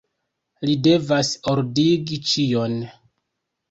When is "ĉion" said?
2.35-2.85